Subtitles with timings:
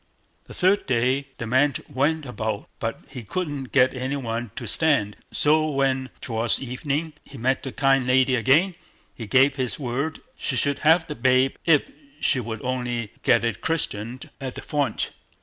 [0.45, 5.13] The third day, the man went about, but he couldn't get any one to stand;
[5.29, 8.73] and so when, towards evening, he met the kind lady again,
[9.13, 13.61] he gave his word she should have the babe if she would only get it
[13.61, 15.11] christened at the font.